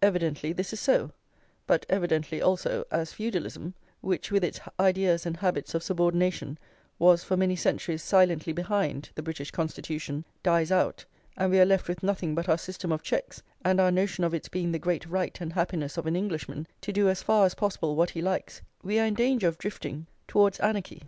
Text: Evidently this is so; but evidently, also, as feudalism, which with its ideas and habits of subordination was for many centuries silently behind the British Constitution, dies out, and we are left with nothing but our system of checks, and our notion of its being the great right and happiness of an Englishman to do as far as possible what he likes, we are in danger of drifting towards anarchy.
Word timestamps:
Evidently 0.00 0.52
this 0.52 0.72
is 0.72 0.78
so; 0.78 1.10
but 1.66 1.84
evidently, 1.88 2.40
also, 2.40 2.84
as 2.92 3.12
feudalism, 3.12 3.74
which 4.02 4.30
with 4.30 4.44
its 4.44 4.60
ideas 4.78 5.26
and 5.26 5.36
habits 5.38 5.74
of 5.74 5.82
subordination 5.82 6.56
was 6.96 7.24
for 7.24 7.36
many 7.36 7.56
centuries 7.56 8.00
silently 8.00 8.52
behind 8.52 9.10
the 9.16 9.20
British 9.22 9.50
Constitution, 9.50 10.24
dies 10.44 10.70
out, 10.70 11.04
and 11.36 11.50
we 11.50 11.58
are 11.58 11.66
left 11.66 11.88
with 11.88 12.04
nothing 12.04 12.36
but 12.36 12.48
our 12.48 12.56
system 12.56 12.92
of 12.92 13.02
checks, 13.02 13.42
and 13.64 13.80
our 13.80 13.90
notion 13.90 14.22
of 14.22 14.32
its 14.32 14.48
being 14.48 14.70
the 14.70 14.78
great 14.78 15.06
right 15.06 15.36
and 15.40 15.52
happiness 15.54 15.96
of 15.96 16.06
an 16.06 16.14
Englishman 16.14 16.68
to 16.80 16.92
do 16.92 17.08
as 17.08 17.20
far 17.24 17.44
as 17.44 17.56
possible 17.56 17.96
what 17.96 18.10
he 18.10 18.22
likes, 18.22 18.62
we 18.84 19.00
are 19.00 19.06
in 19.06 19.14
danger 19.14 19.48
of 19.48 19.58
drifting 19.58 20.06
towards 20.28 20.60
anarchy. 20.60 21.02